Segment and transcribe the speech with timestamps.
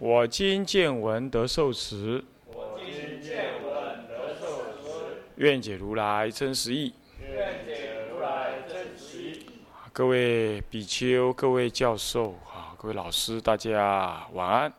[0.00, 6.92] 我今见闻得受持，我今见闻得受持，愿解如来真实义。
[7.20, 9.46] 愿解如来真实义。
[9.92, 14.72] 各位比丘、各位教授、啊，各位老师，大家晚安。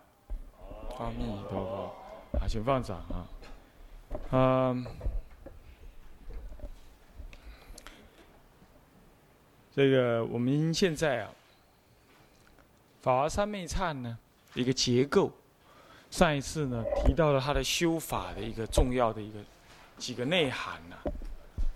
[0.99, 1.95] 阿弥陀佛。
[2.39, 3.25] 啊，请放掌啊。
[4.31, 4.85] 嗯，
[9.73, 11.31] 这个我们现在啊，
[13.01, 14.19] 法华三昧忏呢
[14.55, 15.31] 一个结构，
[16.09, 19.39] 上一次呢提到了他的修法的一个重要的一个
[19.97, 20.95] 几个内涵呢、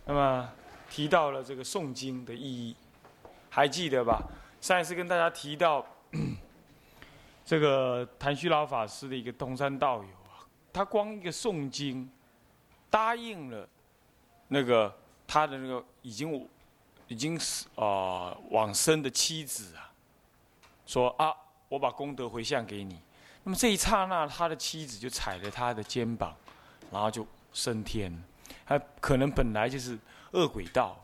[0.06, 0.50] 那么
[0.90, 2.76] 提到了这个诵经的意义，
[3.50, 4.24] 还记得吧？
[4.60, 5.86] 上一次跟大家提到
[7.46, 10.44] 这个谭虚老法师的一个东山道友啊，
[10.74, 12.10] 他光一个诵经，
[12.90, 13.68] 答应了
[14.48, 14.94] 那个
[15.28, 16.48] 他的那个已经
[17.08, 19.92] 已经是啊、往生的妻子啊，
[20.86, 21.34] 说啊，
[21.70, 23.00] 我把功德回向给你。
[23.44, 26.36] 那么这一刹那，他的妻子就踩着他的肩膀，
[26.92, 28.22] 然后就升天。
[28.66, 29.98] 他可能本来就是
[30.32, 31.02] 恶鬼道，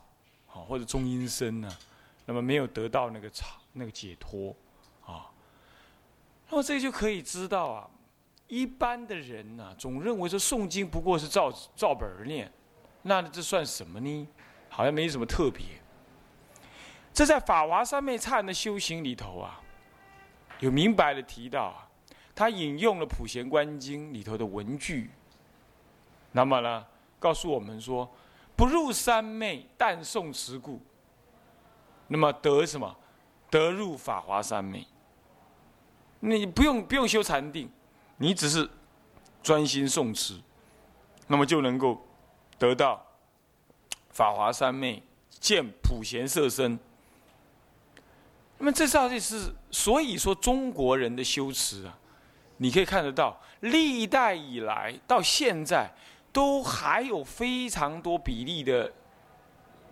[0.47, 1.77] 啊或者中阴身呢、
[2.25, 4.55] 那么没有得到那个超那个解脱
[5.05, 5.31] 啊。
[6.49, 7.89] 那么这就可以知道啊，
[8.47, 12.51] 一般的人呢、总认为说诵经不过是照照本儿念，
[13.03, 14.27] 那这算什么呢？
[14.69, 15.65] 好像没什么特别。
[17.13, 19.61] 这在法华三昧忏的修行里头啊，
[20.59, 21.75] 有明白的提到，
[22.33, 25.09] 他引用了普贤观经里头的文句，
[26.31, 26.85] 那么呢，
[27.19, 28.09] 告诉我们说，
[28.55, 30.81] 不入三昧，但诵持故。
[32.07, 32.95] 那么得什么？
[33.49, 34.85] 得入法华三昧。
[36.19, 37.69] 你不用不用修禅定，
[38.17, 38.69] 你只是
[39.43, 40.39] 专心诵持，
[41.27, 42.05] 那么就能够
[42.57, 43.05] 得到
[44.09, 46.79] 法华三昧，见普贤色身。
[48.57, 51.97] 那么这到底是，所以说中国人的修持啊，
[52.57, 55.91] 你可以看得到，历代以来到现在，
[56.31, 58.91] 都还有非常多比例的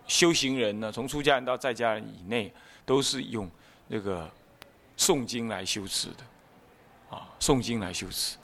[0.07, 2.53] 修行人呢，从出家人到在家人以内，
[2.85, 3.49] 都是用
[3.87, 4.31] 那个
[4.97, 8.37] 诵经来修持的，啊，诵经来修持。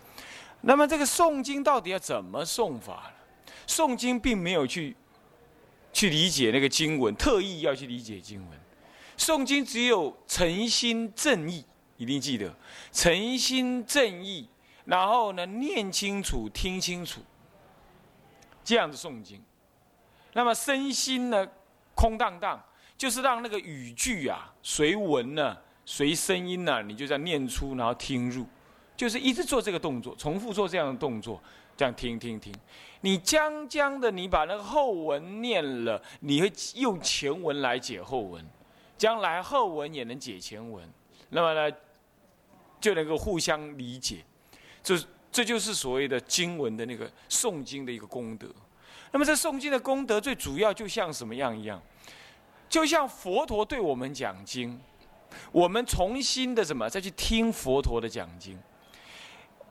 [0.61, 3.51] 那么这个诵经到底要怎么诵法呢？
[3.65, 4.95] 诵经并没有去
[5.93, 8.59] 去理解那个经文，特意要去理解经文。
[9.19, 11.63] 诵经只有诚心正义，
[11.97, 12.55] 一定记得
[12.93, 14.47] 诚心正义，
[14.85, 17.19] 然后呢念清楚、听清楚，
[18.63, 19.43] 这样子诵经。
[20.31, 21.45] 那么身心呢
[21.93, 22.63] 空荡荡，
[22.97, 28.45] 就是让那个语句啊随文呢随声音呢，你就这样念出，然后听入，
[28.95, 31.43] 就是一直做这个动作，重复做这样的动作，
[31.75, 32.53] 这样听听听。
[33.01, 38.45] 你将将的，你把那个后文念了，你会用前文来解后文。
[38.99, 40.87] 将来后文也能解前文，
[41.29, 41.75] 那么呢，
[42.81, 44.25] 就能够互相理解，
[44.83, 44.99] 这
[45.31, 48.47] 这就是所谓的经文的那个诵经的一个功德。
[49.11, 51.81] 那么这诵经的功德最主要就像什么样一样？
[52.67, 54.77] 就像佛陀对我们讲经，
[55.53, 58.59] 我们重新的什么再去听佛陀的讲经，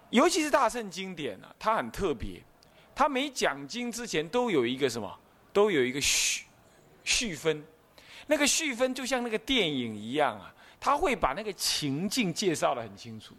[0.08, 2.42] 尤其是大圣经典啊，它很特别，
[2.94, 5.20] 它每讲经之前都有一个什么，
[5.52, 6.46] 都有一个序
[7.04, 7.62] 序分。
[8.28, 13.34] 那个序分就像那个电影一样啊，他会把那个情境介绍的很清楚，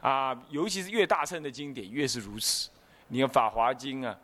[0.00, 2.68] 啊，尤其是越大圣的经典越是如此。
[3.08, 4.16] 你看《法华经》啊，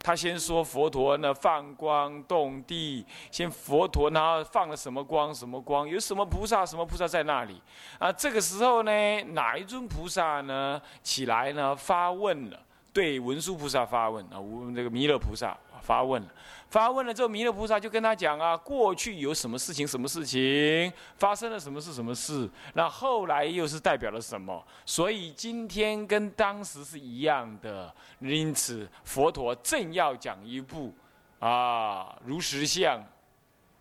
[0.00, 7.60] 他先说佛陀呢放光动地，先佛陀然后放了什么光什么光，有什么菩萨什么菩萨在那里
[7.98, 8.12] 啊？
[8.12, 12.60] 这个时候呢，哪一尊菩萨呢起来呢发问了，
[12.92, 16.28] 对文殊菩萨发问啊，无这个弥勒菩萨发问了。
[16.70, 24.62] 发问了之后，弥勒菩萨就跟他讲啊，过去有什么事情，什么事情发生了什么事，什么事，那后来又是代表了什么？
[24.84, 27.90] 所以今天跟当时是一样的。
[28.20, 30.94] 因此，佛陀正要讲一部
[31.38, 33.02] 啊如实相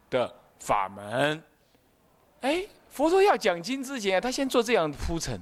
[0.10, 1.44] 的法门。
[2.40, 5.38] 哎，佛陀要讲经之前，他先做这样的铺陈。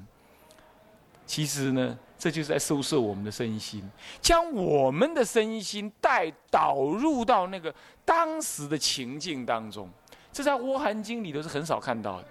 [1.28, 1.96] 其实呢。
[2.18, 3.84] 这就是在收摄我们的身心，
[4.22, 7.74] 将我们的身心带导入到那个
[8.04, 9.90] 当时的情境当中。
[10.32, 12.28] 这在《阿含经》里头是很少看到的。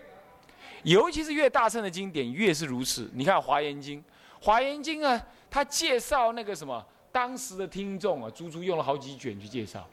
[0.82, 3.10] 尤其是越大乘的经典越是如此。
[3.14, 3.98] 你看《华严经》，
[4.44, 5.18] 《华严经》啊，
[5.50, 9.86] 他介绍那个什么当时的听众啊，足足用了好几卷去介绍，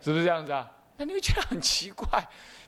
[0.00, 0.70] 是不是这样子啊？
[0.98, 2.06] 那你会觉得很奇怪，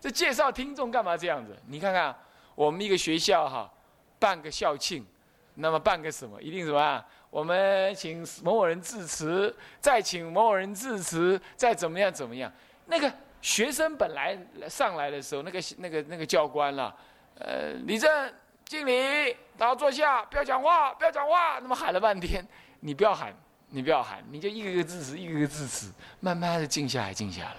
[0.01, 1.55] 这介绍听众干嘛这样子？
[1.67, 2.17] 你看看
[2.55, 3.71] 我们一个学校哈，
[4.19, 5.05] 办个校庆，
[5.55, 7.05] 那么办个什么，一定什么啊？
[7.31, 12.53] 我们请某某人致辞，再请某某人致辞，再怎么样怎么样？
[12.87, 14.39] 那个学生本来
[14.69, 16.95] 上来的时候，那个那个那个教官啦。
[17.39, 18.33] 呃，李正
[18.65, 21.59] 敬礼，然后坐下，不要讲话，不要讲话。
[21.61, 22.47] 那么喊了半天，
[22.81, 23.35] 你不要喊，
[23.71, 25.91] 你不要喊，你就一个个字词，一个个字词，
[26.21, 27.57] 慢慢的静下来，静下来。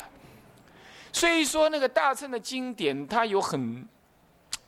[1.12, 3.88] 所以说，那个大乘的经典，它有很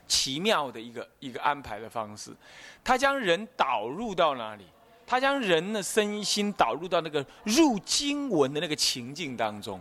[0.07, 2.31] 奇妙的一个一个安排的方式，
[2.83, 4.65] 他将人导入到哪里？
[5.07, 9.79] 他将人的身心导入到那个入经文的那个情境当中。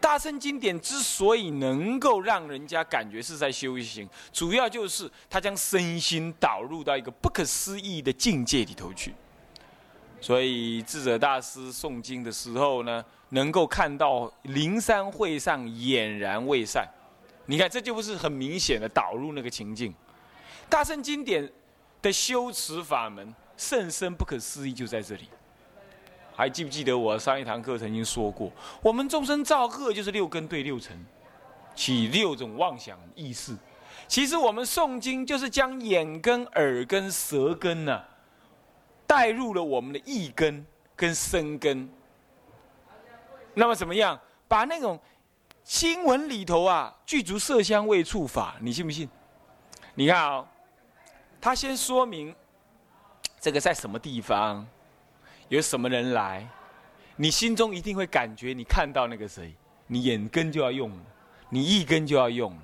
[0.00, 9.14] 大乘经典之所以能够让人家感觉是在修行，主要就是他将身心导入到一个不可思议的境界里头去。
[10.20, 16.86] 所以智者大师诵经的时候呢，能够看到灵山会上俨然未散。
[17.50, 19.94] 你看，这就不是很明显的导入那个情境。
[20.68, 21.50] 大圣经典
[22.02, 25.30] 的修持法门甚深不可思议，就在这里。
[26.36, 28.52] 还记不记得我上一堂课曾经说过，
[28.82, 31.02] 我们众生造恶就是六根对六尘，
[31.74, 33.56] 起六种妄想意识。
[34.06, 38.04] 其实我们诵经就是将眼根、耳根、舌根呢，
[39.06, 41.88] 带入了我们的意根跟身根。
[43.54, 44.20] 那么怎么样？
[44.46, 44.98] 把那种
[45.68, 49.06] 经文里头啊，具足色香味触法，你信不信？
[49.94, 50.42] 你看啊，
[51.38, 52.34] 他先说明
[53.38, 54.66] 这个在什么地方。
[55.48, 56.46] 有什么人来，
[57.16, 59.54] 你心中一定会感觉，你看到那个谁，
[59.86, 61.02] 你眼根就要用了，
[61.50, 62.62] 你意根就要用了。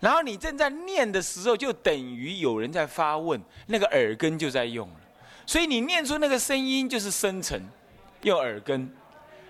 [0.00, 4.96] 然后你正在念的时候，就等于有人在发问，那个耳根就在用了。
[5.44, 7.62] 所以你念出那个声音就是深沉，
[8.22, 8.90] 用耳根。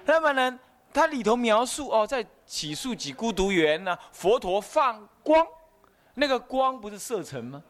[0.04, 0.58] 那么呢，
[0.92, 5.46] 它里头描述哦，在起诉几孤独园呢，佛陀放光，
[6.14, 7.62] 那个光不是色尘吗？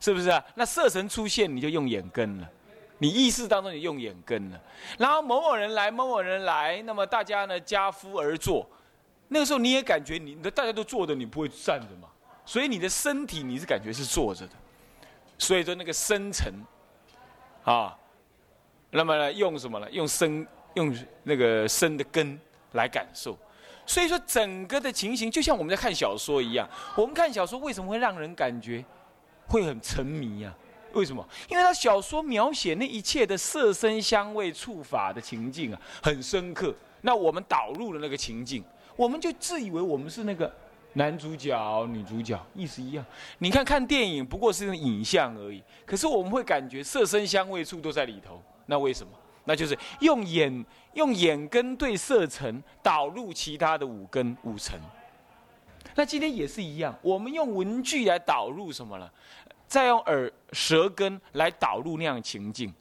[0.00, 0.44] 是不是啊？
[0.56, 2.50] 那色尘出现，你就用眼根了。
[2.98, 4.60] 你意识当中你用眼根了，
[4.98, 8.68] 然后某某人来，某某人来，那么大家呢家夫而坐，
[9.28, 12.08] 那个时候你也感觉你的大家都坐着，你不会站着嘛，
[12.44, 14.52] 所以你的身体你是感觉是坐着的，
[15.38, 16.52] 所以说那个深沉，
[17.64, 17.96] 啊，
[18.90, 19.90] 那么呢用什么呢？
[19.90, 22.38] 用生用那个生的根
[22.72, 23.36] 来感受，
[23.86, 28.84] 所以说整个的情形就像我们在看小说一样，我们看小说为什么会让人感觉
[29.46, 30.54] 会很沉迷呀？
[30.92, 31.26] 为什么？
[31.48, 36.72] 因为他小说描写那一切的色声香味触法的情境啊，很深刻。
[37.00, 38.64] 那我们导入了那个情境，
[38.96, 40.50] 我们就自以为我们是那个
[40.92, 43.04] 男主角、女主角，意思一样。
[43.38, 48.40] 你看看电影不过是影像而已，可是我们会感觉色声香味触都在里头。
[48.66, 49.12] 那为什么？
[49.44, 50.64] 那就是用眼
[50.94, 54.78] 用眼根对色尘导入其他的五根五尘。
[55.94, 59.12] 那今天也是一样，我们用文具来导入什么了？
[59.66, 62.72] 再用耳舌根来导入那样情境，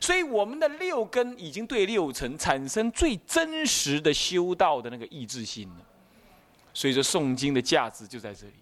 [0.00, 5.84] 所以我们的六根已经对六尘产生最真实的修道的那个意志心了。
[6.72, 8.54] 所以说诵经的价值就在这里。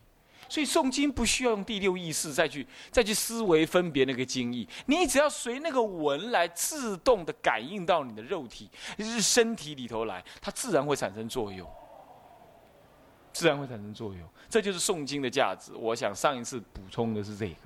[0.48, 11.68] 所以诵经不需要用第六意识再去再去思维分别那个经义，你只要随那个文来自动的感应到你的肉体、就是身体里头来，它自然会产生作用。
[13.32, 15.74] 自然会产生作用，这就是诵经的价值。
[15.74, 17.56] 我想上一次补充的是这个。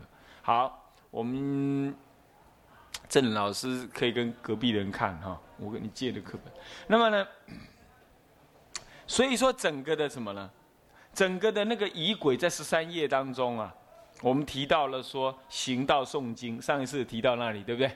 [0.43, 1.95] 好，我们
[3.09, 6.53] 郑老师可以跟隔壁人看哈，我跟你借的课本。
[6.89, 7.25] 那么呢，
[9.07, 10.51] 所以说整个的什么呢？
[11.13, 13.75] 整个的那个仪轨在十三页当中啊，
[14.23, 17.91] 我们提到了说行道诵经，上一次提到那里对不对？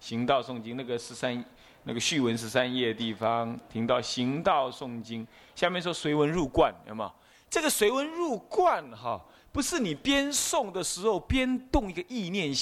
[0.00, 1.44] 行道诵经那个十三
[1.84, 7.12] 那个序文十三页的地方，听到行道诵经，下面说随文入观，有没有？
[7.50, 9.20] 这个随文入观哈。
[9.50, 12.52] 不是你边诵的时候边动一个意念，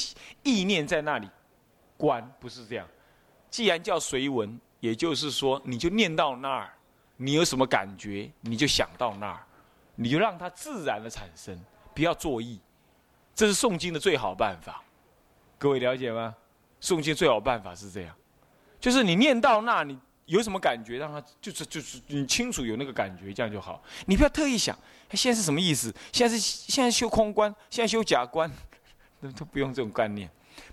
[0.44, 1.28] 意念在那里
[1.96, 2.86] 观，不是这样。
[3.50, 6.72] 既然叫随文，也就是说，你就念到那儿，
[7.16, 9.44] 你有什么感觉，你就想到那儿，
[9.96, 11.58] 你就让它自然的产生，
[11.94, 12.60] 不要作意。
[13.34, 14.82] 这是诵经的最好办法。
[15.58, 16.34] 各位了解吗？
[16.80, 18.14] 诵经最好办法是这样，
[18.78, 19.98] 就是你念到那，你。
[20.26, 23.80] 有什么感觉，让它就是就是你清楚有那个感觉，这样就好。
[24.06, 24.76] 你不要特意想，
[25.12, 25.94] 现在是什么意思？
[26.12, 28.50] 现在是现在修空观，现在修假观，
[29.38, 30.28] 都不用这种概念，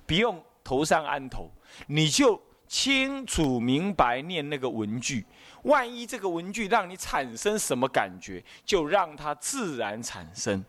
[0.07, 1.51] 不用头上安头，
[1.85, 5.23] 你就清楚明白念那个文句。
[5.63, 10.63] 万一这个文句让你产生什么感觉，就让它自然产生，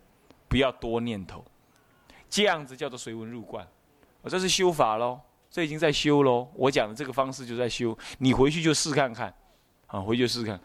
[0.47, 1.43] 不要多念头。
[2.29, 3.65] 这样子叫做随文入观。
[4.21, 5.19] 我这是修法喽，
[5.51, 6.47] 这已经在修喽。
[6.55, 9.33] 我讲的这个方式就在修，你回去就试看看，
[9.87, 10.59] 啊，回去试试看。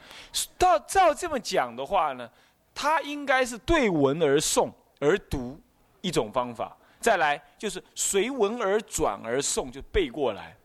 [0.57, 2.29] 到照这么讲的话呢，
[2.75, 5.61] 它应该是对文而诵而读
[6.01, 6.77] 一种方法。
[7.01, 10.57] 再来就是随文而转而诵，就背过来。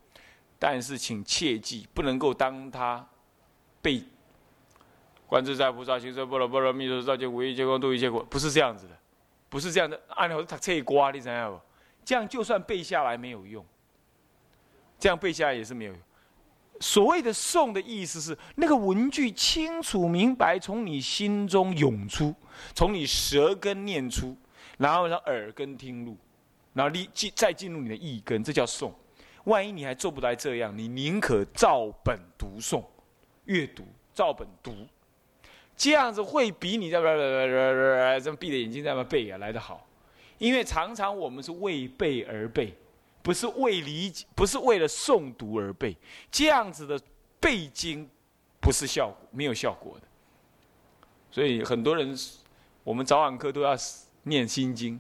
[0.58, 3.06] 但是请切记，不能够当它
[3.86, 4.04] 背。
[5.28, 8.24] 观自在菩萨行深般若波罗蜜多时，照见五蕴皆空，度一切苦。
[8.28, 8.98] 不是这样子的，
[9.48, 10.00] 不是这样的。
[10.10, 11.60] 按照他这一瓜，你知道不？
[12.04, 13.64] 这样就算背下来没有用，
[14.98, 16.02] 这样背下来也是没有用。
[16.80, 22.34] 所谓的诵的意思是，那个文句清楚明白，从你心中涌出，
[22.74, 24.36] 从你舌根念出，
[24.78, 26.18] 然后让耳根听入，
[26.74, 28.92] 然后你进再进入你的意根，这叫诵。
[29.46, 32.84] 万一你还做不来这样，你宁可照本读诵，
[33.46, 33.84] 阅读
[34.14, 34.88] 照本读。
[35.78, 37.00] 这样子会比你在
[38.20, 39.86] 这么闭着眼睛在那背啊来得好，
[40.38, 42.74] 因为常常我们是为背而背，
[43.22, 45.98] 不是为理解，不是为了诵读而背。
[46.32, 46.98] 这样子的
[47.40, 48.10] 背经
[48.62, 50.08] 不是效果，没有效果的。
[51.30, 52.18] 所以很多人，
[52.86, 53.76] 我们早晚课都要
[54.24, 54.98] 念心经，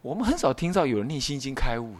[0.00, 1.96] 我们很少听到有人念心经开悟，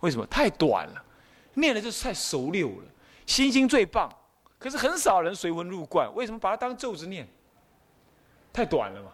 [0.00, 0.26] 为什么？
[0.28, 1.04] 太短了，
[1.52, 2.84] 念的就是太熟溜了。
[3.26, 4.10] 心经最棒，
[4.58, 7.26] 可是很少人随文入观，为什么把它当咒子念？
[8.52, 9.12] 太短了嘛，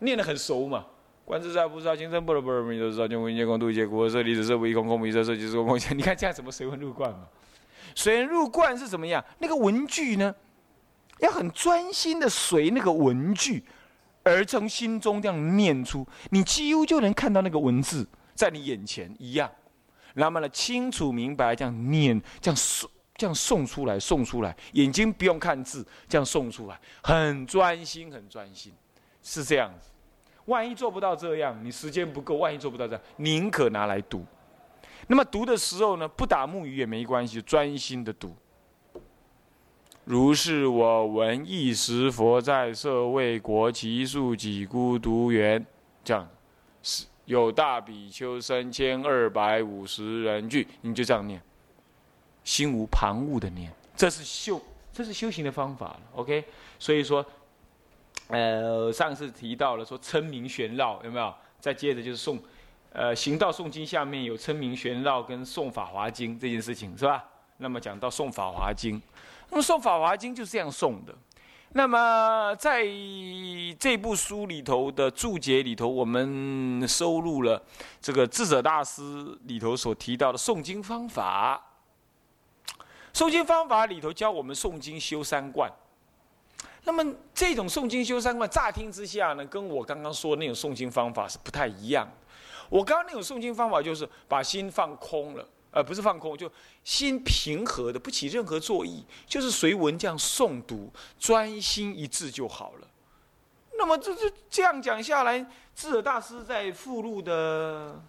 [0.00, 0.84] 念得很熟嘛。
[1.24, 4.10] 观自在菩萨行深般若波罗蜜多时，照见五蕴皆空，度一切苦厄。
[4.10, 5.66] 舍利子，色不异空，空不异色，色即是空。
[5.66, 7.28] 空你看这样怎么随文入观嘛？
[7.94, 9.24] 随文入观是怎么样？
[9.38, 10.34] 那个文句呢，
[11.20, 13.64] 要很专心的随那个文句，
[14.24, 19.50] 而从心中这样念出，你几乎就能看到那个文字在你眼前一样。
[20.14, 22.86] 那么呢，清楚明白这样念，这样诵，
[23.22, 28.72] 这样送出来，送出来，眼睛不用看字，这样送出来，很专心，很专心。
[29.22, 29.92] 是这样子，
[30.46, 34.26] 万一做不到这样，你时间不够，万一做不到这样，宁可拿来读。
[35.06, 38.34] 那么读的时候呢，不打木鱼也没关系，专心的读。
[40.02, 45.64] 如是我闻一时佛在舍卫国，其数几孤独园，
[46.02, 46.28] 这样
[47.26, 51.40] 有大比丘三千二百五十人聚，你就这样念，
[52.44, 54.60] 心无旁骛的念，这是修，
[54.92, 55.96] 这是修行的方法。
[56.14, 56.44] OK，
[56.78, 57.24] 所以说。
[58.28, 61.34] 呃，上次提到了说称名玄绕有没有？
[61.60, 62.38] 再接着就是诵，
[62.92, 67.22] 呃，行道诵经下面有称名玄绕跟诵法华经这件事情是吧？
[67.58, 69.02] 那么讲到诵法华经，
[69.50, 71.14] 那么诵法华经就是这样诵的。
[71.72, 72.86] 那么在
[73.78, 77.62] 这部书里头的注解里头，我们收录了
[78.00, 79.02] 这个智者大师
[79.44, 81.71] 里头所提到的诵经方法。
[83.12, 85.70] 诵经方法里头教我们诵经修三观。
[86.84, 92.08] 那么这种诵经修三观，乍听之下呢，跟我刚刚说的那种诵经方法是不太一样。
[92.68, 96.50] 我刚刚那种诵经方法就是把心放空了，呃，不是放空，就
[96.82, 100.90] 心平和的，不起任何作意，就是随文这样诵读，
[101.20, 102.88] 专心一致就好了。
[103.78, 108.00] 那么这这这样讲下来，智者大师在附录的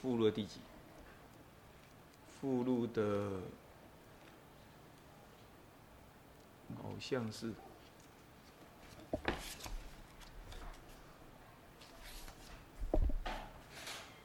[0.00, 0.60] 附录第几？
[2.42, 3.40] 附录的。
[6.82, 7.52] 好像是，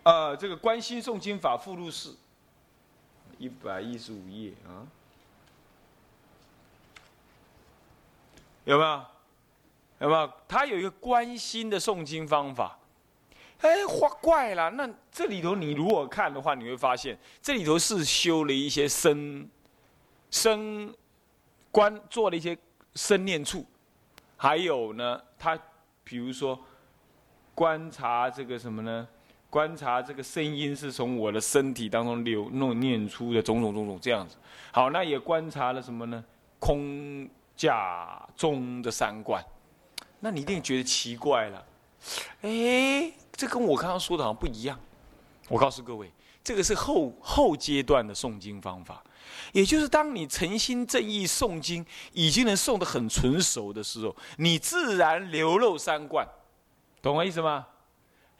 [0.04, 2.12] 呃，这个《观心诵经法附录四》，
[3.38, 4.88] 一百一十五页啊，
[8.64, 9.06] 有没有？
[10.00, 10.34] 有没有？
[10.48, 12.77] 他有一个观心的诵经方法。
[13.62, 14.70] 哎，花怪了！
[14.72, 19.48] 那这里头你如果看的话，你会发现这里头是修了一些生
[20.32, 20.94] 生。
[21.70, 22.58] 观做了一些
[22.96, 23.64] 生念处，
[24.36, 25.60] 还有呢，他
[26.04, 26.60] 比如说
[27.54, 29.08] 观察这个什么呢？
[29.48, 34.38] 观察这个声音是从我的身体当中流弄念出的种种种种这样子。
[34.72, 36.24] 好，那也观察了什么呢？
[36.58, 39.44] 空假中的三观。
[40.20, 41.66] 那你一定觉得奇怪了，
[42.42, 44.78] 哎，这跟我刚刚说的好像不一样。
[45.48, 46.12] 我告诉各位，
[46.44, 49.02] 这个是后后阶段的诵经方法。
[49.54, 56.28] 也就是当你诚心正意诵经，已经能诵得很纯熟的时候，你自然流露三观，
[57.02, 57.68] 懂我意思吗？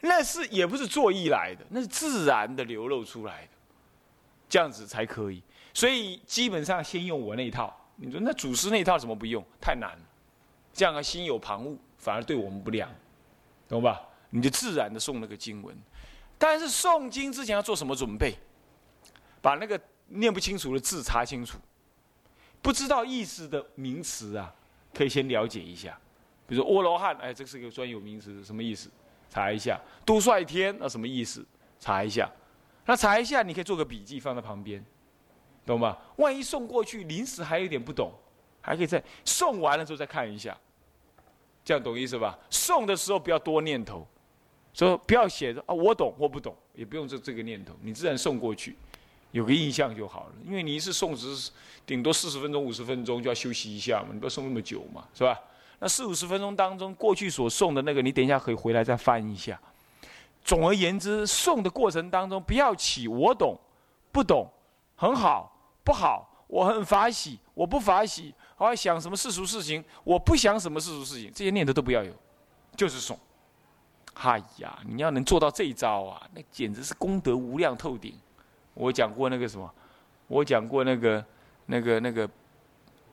[0.02, 3.52] 那是也不是作意来的，那是自然的流露出来的，
[4.50, 5.44] 这样子才可以。
[5.74, 7.76] 所以基本上先用我那一套。
[7.96, 9.44] 你说那祖师那一套怎么不用？
[9.60, 10.06] 太难了，
[10.74, 12.90] 这样啊心有旁骛，反而对我们不良，
[13.68, 14.02] 懂吧？
[14.38, 15.76] 你就自然的诵那个经文，
[16.38, 18.38] 但是诵经之前要做什么准备？
[19.42, 19.80] 把那个。
[20.10, 21.58] 念不清楚的字查清楚，
[22.62, 24.56] 不知道意思的名词啊，
[24.94, 26.00] 可以先了解一下。
[26.48, 28.90] 比如说“阿罗汉”，哎，这是个专有名词，什么意思？
[29.30, 29.78] 查一下。
[30.06, 31.46] 都率天那什么意思？
[31.78, 32.32] 查一下。
[32.86, 34.82] 那查一下，你可以做个笔记放在旁边，
[35.66, 35.98] 懂吧？
[36.16, 38.14] 万一送过去临时还有点不懂，
[38.62, 40.58] 还可以再送完了之后再看一下。
[41.66, 42.40] 这样懂意思吧？
[42.50, 44.08] 送的时候不要多念头，
[44.86, 48.76] 说不要写着啊，我懂或不懂，也不用这这个念头，你自然送过去，
[49.32, 50.34] 有个印象就好了。
[50.46, 51.52] 因为你一次送只是
[51.86, 55.40] 顶多四十分钟、五十分钟就要休息一下嘛，你不要送那么久嘛，是吧？
[55.80, 59.60] 那四五十分钟当中，过去所送的那个，你等一下可以回来再翻一下。
[60.44, 63.60] 总而言之，送的过程当中不要起我懂、
[64.12, 64.48] 不懂、
[64.96, 65.52] 很好、
[65.84, 68.34] 不好、我很法喜、我不法喜。
[68.56, 72.14] 好想什么世俗事情，我不想什么世俗事情，这些念头都不要有，
[72.76, 73.18] 就是送。
[74.20, 78.14] 哎呀，你要能做到这一招啊，那简直是功德无量透顶。
[78.74, 79.72] 我讲过那个什么，
[80.28, 81.24] 我讲过那个、
[81.68, 82.30] 那个、那个、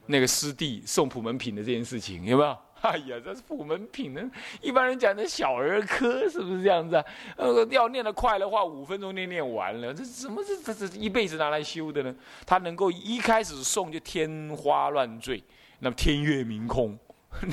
[0.06, 2.58] 那个师弟送普门品的这件事情，有没有？
[2.80, 4.30] 哎呀，这是普门品呢，
[4.60, 7.04] 一般人讲的小儿科，是不是这样子啊？
[7.36, 12.14] 呃，要念得快的话，五分钟念念完了，这怎么这这这一辈子拿来修的呢？
[12.44, 15.42] 他能够一开始送就天花乱坠，
[15.78, 16.98] 那么天月明空，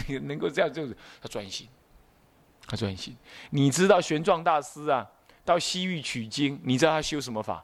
[0.07, 1.65] 你 能够这样就是他专心，
[2.67, 3.15] 他专心。
[3.49, 5.09] 你知道玄奘大师啊，
[5.43, 7.63] 到西域取经，你知道他修什么法？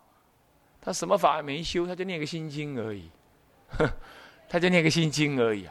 [0.81, 3.09] 他什么法也没修，他就念个心经而已，
[4.47, 5.65] 他就念个心经而已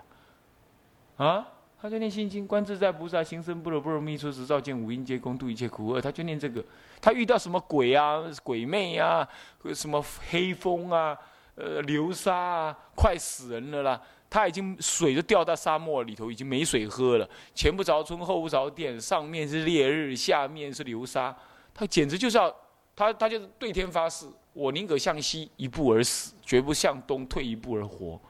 [1.16, 1.49] 啊，啊？
[1.80, 6.00] 他就念心经，观自在菩萨行深般若波罗蜜多时，照见五阴皆空，度一切苦厄。
[6.00, 6.64] 他就念这个。
[7.00, 9.26] 他遇到什么鬼啊、鬼魅啊、
[9.75, 11.16] 什么黑风啊、
[11.54, 14.02] 呃流沙啊，快死人了啦！
[14.28, 17.28] 他已经水都掉到沙漠里头，已经没水喝了。
[17.54, 21.35] 前不着村后不着店，上面是烈日，下面是流沙。
[21.73, 22.54] 他简直就是要
[22.95, 28.21] 他，他就对天发誓：我宁可向西一步而死，绝不向东退一步而活。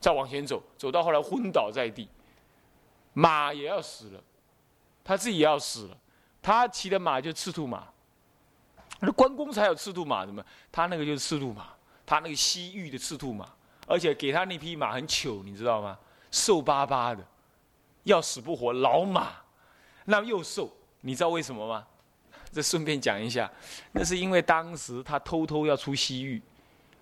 [0.00, 2.08] 再往前走，走到后来昏倒在地。
[3.12, 4.20] 马也要死了，
[5.04, 5.98] 他自己也要死了。
[6.40, 7.86] 他骑的马就赤兔马，
[9.00, 10.44] 那关公才有赤兔马，怎么？
[10.72, 11.68] 他那个就是赤兔马，
[12.06, 13.48] 他那个西域的赤兔马，
[13.92, 15.98] 而且给他那匹马很糗，你知道吗？
[16.30, 17.22] 瘦巴巴的，
[18.04, 19.32] 要死不活，老马，
[20.06, 21.86] 那又瘦，你知道为什么吗？
[22.50, 23.52] 这顺便讲一下，
[23.92, 26.40] 那是因为当时他偷偷要出西域，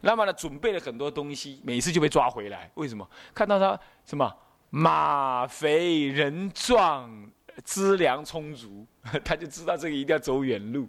[0.01, 2.69] 那么呢，准备了很多东西，每次就被抓回来。
[2.75, 3.09] 为什么？
[3.33, 4.29] 看到他什么？
[4.71, 7.31] 马肥人壮，
[7.63, 8.85] 资粮充足，
[9.25, 10.89] 他就知道这个一定要走远路，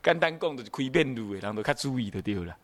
[0.00, 2.56] 干单供的亏变路然后他注意的丢了，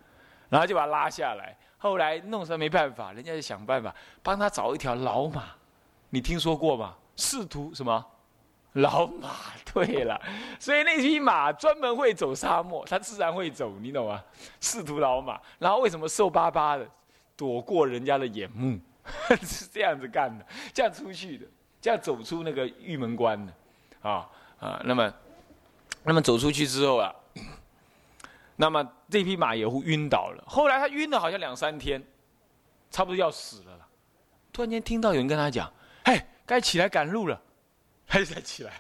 [0.48, 1.55] 然后就把他拉下来。
[1.85, 5.42] 后来弄成没办法，人家就想办法帮他找一条老马，
[6.09, 6.94] 你听说过吗？
[7.14, 8.03] 仕途什么
[8.73, 9.29] 老马？
[9.70, 10.18] 对了，
[10.59, 14.25] 所以那匹马专门会走沙漠，它自然会走，你懂吗？
[14.61, 16.88] 仕途老马，然后为什么瘦巴巴的，
[17.37, 18.81] 躲过人家的眼目？
[19.44, 21.44] 是这样子干的，这样出去的，
[21.83, 23.53] 这样走出那个玉门关的，
[24.01, 24.27] 啊
[24.59, 25.12] 啊，那么，
[26.03, 27.14] 那么走出去之后啊，
[28.56, 30.44] 那么这匹马也晕倒了。
[30.46, 32.02] 后来他晕了好像两三天，
[32.90, 33.86] 差不多要死了了。
[34.52, 35.72] 突然间听到有人跟他讲
[36.04, 37.40] ：“嘿，该起来赶路了。”
[38.06, 38.72] 他才起来，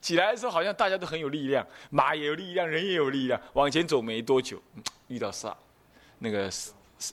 [0.00, 4.62] 起来的时候好像大家都很有力量，马也有力量，人也有力量，往前走没多久，
[5.08, 5.56] 遇到沙，
[6.18, 6.48] 那个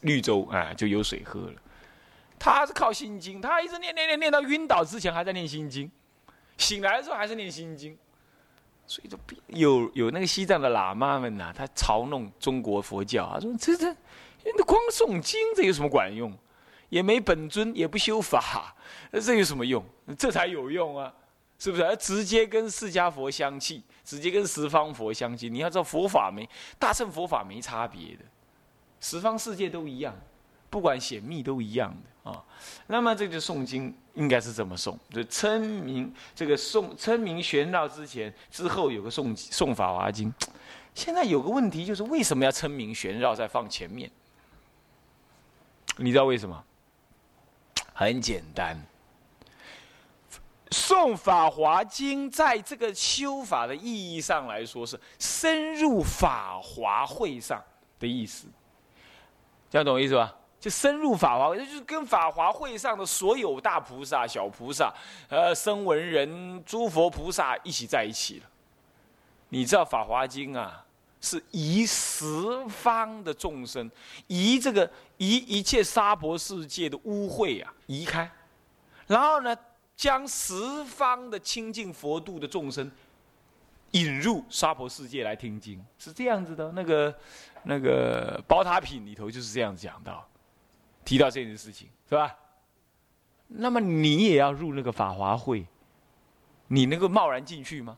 [0.01, 1.53] 绿洲啊，就有水喝了。
[2.37, 5.89] 他是靠心经，他一直念念念念到晕倒之前还在念心经，
[6.57, 7.97] 醒来的时候还是念心经，
[8.85, 9.17] 所以就
[9.47, 13.95] 有有那个西藏的喇嘛们呐，他嘲弄中国佛教啊，说这这，
[14.65, 16.31] 光诵经这有什么管用？
[16.89, 18.75] 也没本尊，也不修法，
[19.09, 19.83] 那这有什么用？
[20.15, 21.11] 这才有用啊，
[21.57, 21.95] 是不是？
[21.97, 25.49] 直接跟释迦佛相契，直接跟十方佛相契。
[25.49, 28.23] 你要知道佛法没大乘佛法没差别的，
[28.99, 30.15] 十方世界都一样。
[30.73, 32.43] 不管写密都一样的啊，
[32.87, 34.97] 那么这个诵经应该是怎么诵？
[35.11, 40.33] 就称名这个诵称名玄绕之前之后有个诵诵法华经。
[40.95, 44.09] 现在有个问题就是为什么要称名玄绕再放前面？
[45.97, 46.63] 你知道为什么？
[47.93, 48.75] 很简单，
[50.71, 57.63] 诵法华经在这个修法的意义上来说是深入法华会上
[57.99, 58.47] 的意思，
[59.69, 60.35] 这样懂我意思吧？
[60.63, 64.93] 就深入法华，就是跟法华会上的所有大菩萨、小菩萨、
[65.27, 68.45] 呃，声闻人、诸佛菩萨一起在一起了。
[69.49, 70.85] 你知道《法华经》啊，
[71.19, 72.25] 是移十
[72.69, 73.91] 方的众生，
[74.27, 78.31] 移这个移一切娑婆世界的污秽啊，移开，
[79.05, 79.53] 然后呢，
[79.97, 82.89] 将十方的清净佛度的众生
[83.91, 86.71] 引入娑婆世界来听经，是这样子的。
[86.71, 87.13] 那个
[87.63, 90.25] 那个宝塔品里头就是这样讲到。
[91.03, 92.35] 提到这件事情是吧？
[93.47, 95.65] 那么你也要入那个法华会，
[96.67, 97.97] 你能够贸然进去吗？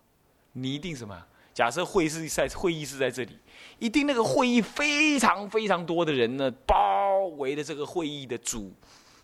[0.54, 1.26] 你一定什么？
[1.54, 3.38] 假设会是在会议室在这里，
[3.80, 8.74] 一定那个会议非常非常多的人呢，包围了这个会议的主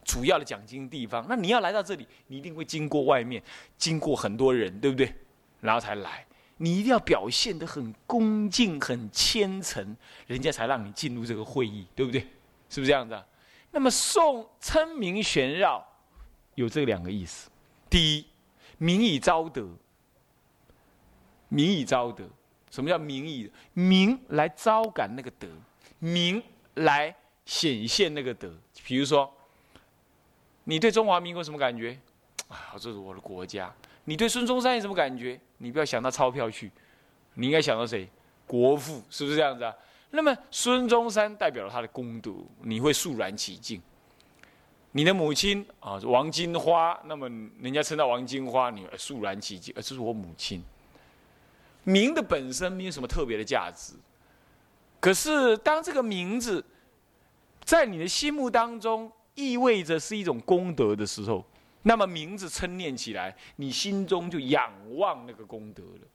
[0.05, 1.25] 主要的讲经地方。
[1.27, 3.43] 那你要来到这里，你一定会经过外面，
[3.77, 5.13] 经过很多人，对不对？
[5.59, 6.25] 然后才来。
[6.57, 12.21] 你一定要表现得很恭敬、很虔诚，人家才让你进入这个会议，对不对？
[12.69, 13.13] 是不是这样子？
[13.15, 13.25] 啊
[13.71, 15.85] 那么送称名玄绕，
[16.55, 17.49] 有这两个意思。
[17.89, 18.25] 第一，
[18.77, 19.67] 名以招德。
[21.53, 22.23] 名以招德，
[22.69, 23.51] 什么叫名以？
[23.73, 25.49] 名来招感那个德，
[25.99, 26.41] 名
[26.75, 27.13] 来
[27.45, 28.55] 显现那个德。
[28.85, 29.29] 比如说，
[30.63, 31.99] 你对中华民国什么感觉？
[32.47, 33.73] 啊，这是我的国家。
[34.05, 35.37] 你对孙中山有什么感觉？
[35.57, 36.71] 你不要想到钞票去，
[37.33, 38.09] 你应该想到谁？
[38.47, 39.75] 国父，是不是这样子啊？
[40.11, 43.81] 那么孙中山代表了他的功德，你会肃然起敬。
[44.91, 47.29] 你的母亲啊，王金花，那么
[47.61, 50.61] 人家称到王金花，你肃然起敬，这是我母亲。
[51.85, 53.93] 名的本身没有什么特别的价值，
[54.99, 56.63] 可是当这个名字
[57.63, 61.45] 在你的心目当中意味着是一种功德的时候，
[61.83, 66.07] 那么名字称念起来，你心中就仰望那个功德了，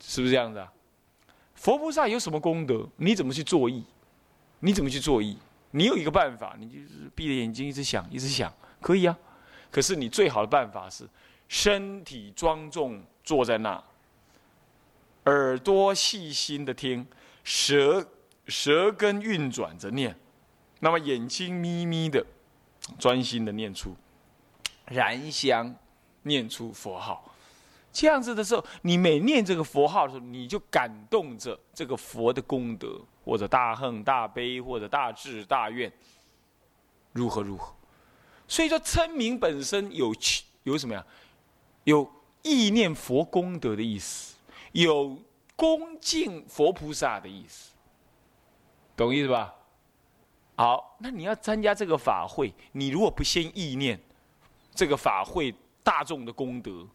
[0.00, 0.72] 是不是这样子啊？
[1.58, 2.88] 佛菩萨有什么功德？
[2.96, 3.84] 你怎么去作意？
[4.60, 5.36] 你怎么去作意？
[5.72, 9.18] 你有一个办法，你就是闭着眼睛一直想，一直想，可以啊。
[9.68, 11.06] 可是你最好的办法是
[11.48, 13.82] 身体庄重坐在那。
[15.24, 17.04] 耳朵细心的听，
[17.42, 18.06] 舌
[18.46, 20.16] 舌根运转着念，
[20.78, 22.24] 那么眼睛眯眯的
[23.00, 23.94] 专心的念出
[24.86, 25.74] 燃香，
[26.22, 27.34] 念出佛号，
[27.98, 35.92] 这样子的时候，你每念这个佛号的时候，你就感动着这个佛的功德，或者大恨大悲，或者大智大愿，
[37.12, 37.74] 如何如何。
[38.46, 40.14] 所以说，称名本身有
[40.62, 41.04] 有什么呀？
[41.82, 42.08] 有
[42.42, 44.36] 意念佛功德的意思。
[44.70, 45.18] 有
[45.56, 47.72] 恭敬佛菩萨的意思，
[48.96, 49.52] 懂意思吧？
[50.54, 54.00] 好，那你要参加这个法会，你如果不先意念
[54.72, 56.86] 这个法会大众的功德，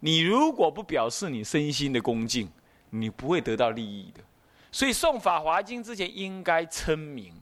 [0.00, 2.50] 你如果不表示你身心的恭敬，
[2.90, 4.22] 你不会得到利益的。
[4.70, 7.32] 所以送《法华经》之前应该称名，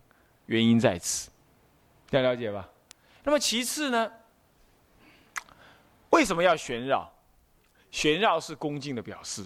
[0.47, 1.31] 原因在此，
[2.09, 2.69] 大家了解吧？
[3.25, 4.11] 那么其次呢？
[6.11, 7.12] 为什么要旋绕？
[7.90, 9.45] 旋绕是恭敬的表示。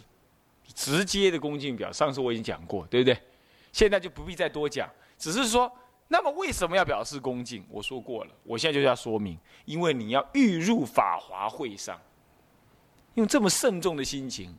[0.73, 3.20] 直接的恭敬表，上次我已经讲过，对不对？
[3.73, 5.70] 现在就不必再多讲，只是说，
[6.07, 7.66] 那么为什么要表示恭敬？
[7.68, 12.01] 我说过了，我现在就要说明，因为你要欲入法华会上，
[13.20, 14.56] 用这么慎重的心情，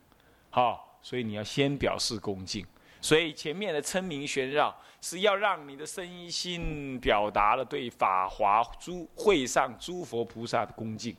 [0.52, 2.64] 好，所以你要先表示恭敬。
[3.02, 11.16] 所以前面的称名玄绕，是要让你的身心表达了对法华诸会上诸佛菩萨的恭敬。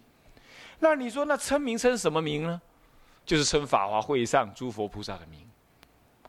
[0.78, 2.62] 那你说，那称名称什么名呢？
[3.26, 5.44] 就是称法华会上诸佛菩萨的名，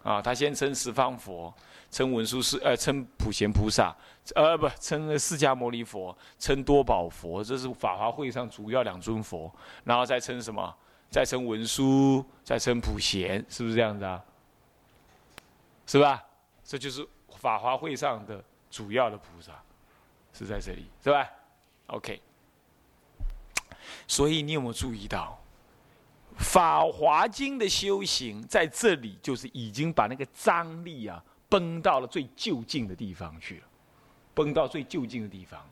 [0.01, 1.53] 啊，他先称十方佛，
[1.91, 3.95] 称文殊师，呃，称普贤菩萨，
[4.33, 10.75] 呃，不，称释迦牟尼佛，称多宝佛，这是法华会上主要两尊佛，然后再称什么？
[11.13, 14.19] 再称文殊，再称普贤，是不是这样子啊？
[15.85, 16.23] 是吧？
[16.65, 19.51] 这就是法华会上的主要的菩萨，
[20.33, 21.29] 是在这里，是吧
[21.85, 22.19] ？OK。
[24.07, 25.39] 所以你有没有注意到？
[26.39, 33.67] 法华经的修行在这里，就是已经把那个张力啊绷到了最就近的地方去了，
[34.33, 35.63] 绷到最就近的地方，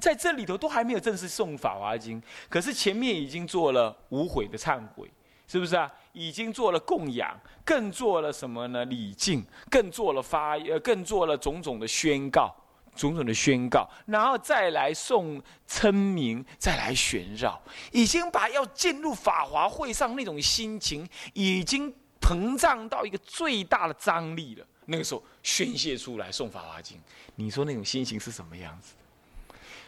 [0.00, 5.10] 在这里头都还没有正式送法华经，可是前面已经做了无悔的忏悔，
[5.46, 5.90] 是不是啊？
[6.12, 8.84] 已经做了供养，更做了什么呢？
[8.86, 12.54] 礼敬，更做了发，呃，更做了种种的宣告。
[12.96, 17.58] 种种的宣告，然后再来送称名，再来旋绕，
[17.92, 24.66] 已经把要进入法华会上那种心情，已经膨胀到一个最大的张力了。
[24.86, 27.00] 那个时候宣泄出来送法华经，
[27.36, 28.94] 你说那种心情是什么样子？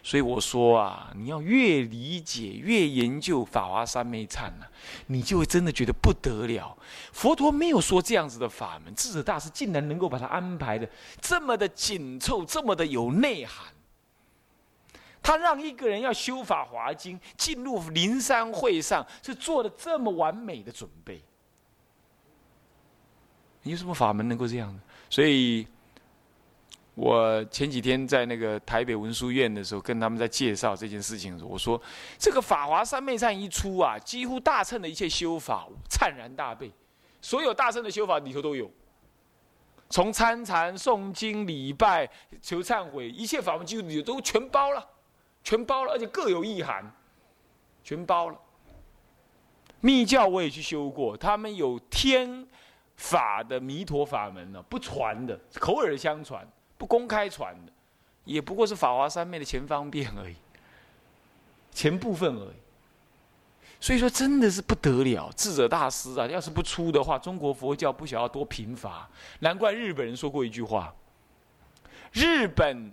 [0.05, 4.67] 所以我说啊，你要越理解、越研究法华三昧忏呢，
[5.07, 6.77] 你就会真的觉得不得了。
[7.12, 10.88] 佛陀没有说这样子的法门，智者大师竟然能够把它安排的
[11.21, 13.73] 这么的紧凑，这么的有内涵。
[15.23, 21.23] 他让一个人要修法华经，进入灵山会上，是做的这么完美的准备。
[23.62, 24.77] 有什么法门能够这样？
[25.09, 25.65] 所以。
[26.94, 31.81] 我前几天在那个台北文殊院的时候，跟他们在介绍这件事情的时候，我说
[32.18, 36.70] ：“这个法华三昧忏一出啊，几乎大乘的一切修法灿然大备，
[37.22, 38.70] 所有大乘的修法里头都有，
[39.88, 42.07] 从参禅、诵经、礼拜、
[42.42, 44.87] 求忏悔，一切法门几乎里都全包了，
[45.42, 46.85] 全包了，而且各有意涵，
[47.83, 48.38] 全包了。
[49.81, 52.46] 密教我也去修过，他们有天
[52.96, 56.46] 法的弥陀法门呢，不传的，口耳相传，
[56.83, 57.71] 不公开传的，
[58.25, 60.35] 也不过是法华三昧的前方便而已，
[61.71, 62.57] 前部分而已。
[63.79, 69.09] 所以说，真的是不得了，智者大师啊，要是不出的话，中国佛教不晓得多贫乏。
[69.38, 70.92] 难怪日本人说过一句话：
[72.11, 72.92] 日本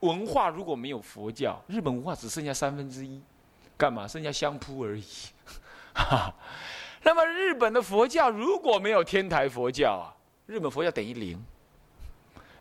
[0.00, 3.22] 文化如果没有佛教，日本文化只剩下三分之一，
[3.76, 4.08] 干嘛？
[4.08, 5.04] 剩下相扑而已。
[7.04, 10.10] 那么日本的佛教如果没有天台佛教啊，
[10.46, 11.40] 日本佛教等于零。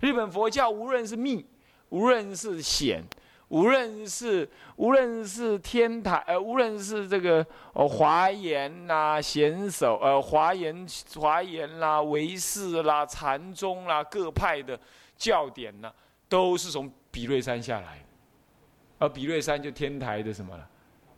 [0.03, 1.45] 日本佛教无论是密，
[1.87, 3.01] 无论是显，
[3.47, 10.85] 无论是无论是天台，呃，无论是这个呃华严啦、显首，呃华严
[11.15, 14.77] 华严啦、唯识啦、禅宗啦，各派的
[15.15, 15.89] 教典呢，
[16.27, 18.03] 都是从比瑞山下来，
[18.99, 20.67] 而比瑞山就天台的什么了，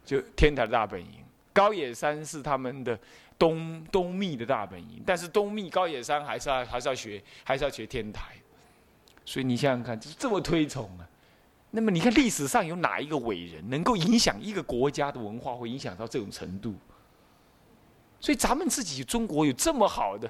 [0.06, 1.26] 就天台的大本营。
[1.52, 3.00] 高野山是他们的
[3.39, 8.36] 东东密的大本营，但是东密高野山还是要还是要学还是要学天台，
[9.26, 11.10] 所以你想想看，就是这么推崇啊。
[11.72, 16.74] 那么你看历史上有哪一个伟人能够影响一个国家的文化，会影响到这种程度？
[18.22, 20.30] 所以咱们自己中国有这么好的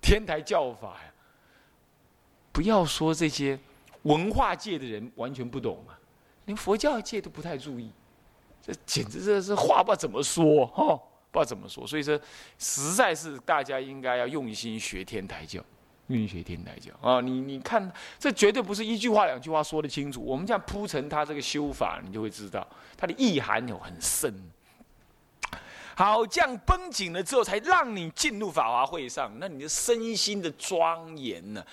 [0.00, 1.12] 天台教法呀，
[2.50, 3.58] 不要说这些
[4.02, 5.96] 文化界的人完全不懂啊，
[6.46, 7.92] 连佛教界都不太注意。
[8.60, 10.96] 这简直这是话不知道怎么说哈，
[11.30, 12.18] 不知道怎么说，所以说
[12.58, 15.64] 实在是大家应该要用心学天台教，
[16.10, 17.20] 用心学天台教啊！
[17.20, 20.20] 你你看，这绝对不是一句话两句话说得清楚。
[20.22, 24.34] 我们这样铺陈他这个修法，你就会知道它的意涵有很深。
[25.94, 31.64] 好，这样绷紧了之后，才让你进入法华会上，那你的身心的庄严呢，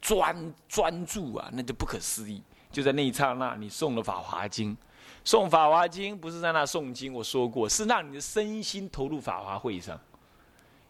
[0.00, 2.42] 专专注啊，那就不可思议。
[2.70, 4.76] 就在那一刹那，你诵了《法华经》。
[5.24, 9.98] 诵《法华经》不是在那诵经，我说过是让你的身心投入法华会上，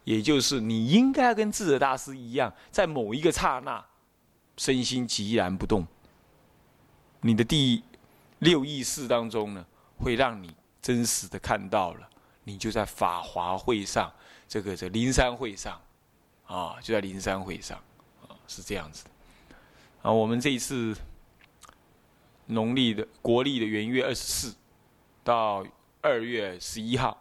[0.08, 3.84] 也就是你应该跟智者大师一样，在某一个刹那，
[4.56, 5.86] 身心寂然不动。
[7.20, 7.84] 你的第
[8.38, 9.66] 六意识当中呢，
[9.98, 12.08] 会让你真实的看到了，
[12.44, 14.10] 你就在法华会上，
[14.48, 15.78] 这个这灵山会上，
[16.46, 17.76] 啊，就在灵山会上，
[18.26, 19.04] 啊，是这样子。
[20.00, 20.96] 啊，我们这一次。
[22.50, 24.54] 农历的国历的元月二十四
[25.22, 25.62] 到
[26.00, 27.14] 二月十一号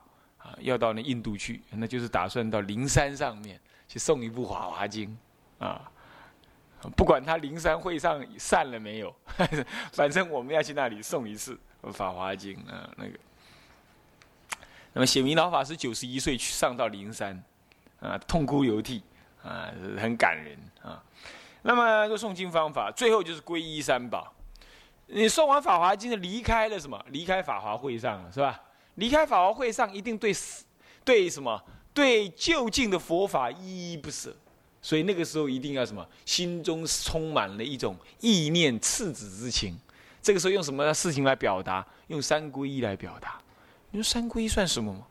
[0.60, 5.18] 要到那印度去，那就是打算到灵山上面去送一部《法华经》
[5.66, 5.92] 啊。
[6.96, 9.14] 不管他灵山会上散了没有，
[9.92, 11.60] 反正我们要去那里送一次
[11.92, 12.90] 《法华经》啊。
[12.98, 13.20] 那个，
[14.94, 17.44] 那么显明老法师九十一岁去上到灵山
[18.00, 19.04] 啊，痛哭流涕
[19.44, 21.04] 啊，很感人啊。
[21.64, 24.32] 那么，就诵经方法，最后就是皈依三宝。
[25.08, 27.04] 你送完《法华经》的离开了什么？
[27.08, 28.62] 离开法华会上了，是吧？
[28.98, 30.32] 离开法华会上，一定对
[31.04, 31.60] 对什么？
[31.94, 34.36] 对就近的佛法依依不舍。
[34.80, 36.08] 所以那个时候一定要什么？
[36.26, 39.78] 心中充满了一种意念赤子之情。
[40.22, 41.86] 这个时候用什么事情来表达？
[42.08, 43.42] 用三皈依来表达。
[43.92, 45.08] 你说三皈依算什么吗？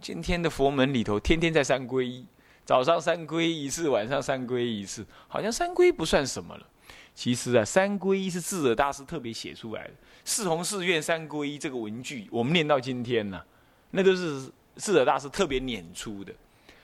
[0.00, 2.26] 今天的佛门里头，天天在三皈依，
[2.64, 6.66] 早上三皈一次，晚上三皈一次，好像三皈不算什么了。
[7.14, 9.94] 其实啊，三皈依是智者大师特别写出来的。
[10.28, 13.42] 四弘誓愿三皈依这个文句，我们念到今天呢，
[13.92, 14.42] 那都是
[14.76, 16.30] 智者大师特别捻出的，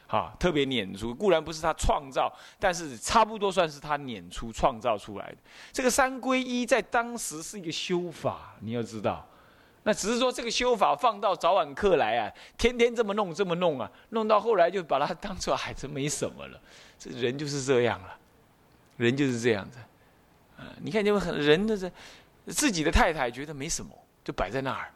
[0.07, 1.15] 哈，特别捻出。
[1.15, 5.37] 固然不是他创造，但是差不多算是他捻出、创造出来的。
[5.71, 9.29] 这个三皈依在当时是一个修法，你要知道。
[9.83, 16.59] 那只是说这个修法放到早晚课来啊，天天这么弄、这么弄啊，弄到后来就把它当做还真没什么了。
[16.99, 18.17] 这人就是这样了，
[18.97, 19.79] 人就是这样子。
[20.57, 21.91] 啊你看，就很人的这
[22.47, 23.91] 自己的太太觉得没什么，
[24.23, 24.93] 就摆在那儿，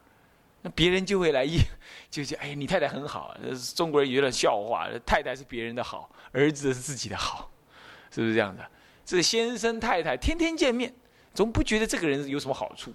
[0.63, 1.59] 那别人就会来一
[2.11, 3.35] 就就哎，你太太很好。
[3.75, 7.51] 中国人有点笑话，太太是别人的好，儿子是自己的好，
[8.11, 8.71] 是不是这样的？
[9.05, 10.95] 这先生太太天天见面，
[11.33, 12.93] 总不觉得这个人有什么好处。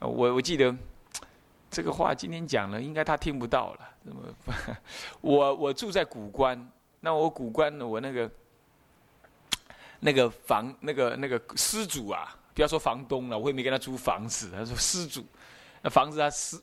[0.00, 0.74] 我我记得
[1.70, 3.80] 这个话今天讲了，应该他听不到了。
[4.02, 4.20] 那 么
[5.20, 8.30] 我我住在古关，那我古关，我那个。
[9.98, 14.50] 那个房，那个那个失主啊，不要说房东了，我也没跟他租房子。
[14.50, 15.22] 他说失主，
[15.82, 16.58] 那房子他失，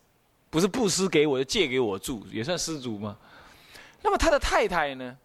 [0.50, 3.16] 不是不施给我，就借给我住，也算失主吗？
[4.02, 5.16] 那么他的太太呢，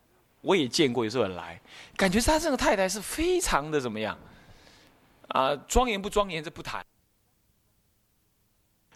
[0.42, 1.58] 我也见过，有时候来，
[1.96, 4.18] 感觉他这个太太是非常的怎么样？
[5.28, 6.84] 啊，庄严不庄严这不谈。